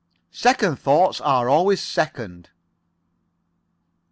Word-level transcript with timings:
"Second 0.31 0.77
thoughts 0.79 1.21
are 1.21 1.47
always 1.47 1.79
second." 1.79 2.49